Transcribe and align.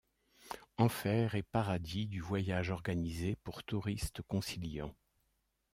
Enfer 0.79 1.29
et 1.35 1.43
paradis 1.43 2.07
du 2.07 2.21
voyage 2.21 2.71
organisé 2.71 3.35
pour 3.43 3.63
touristes 3.63 4.23
conciliants. 4.23 4.95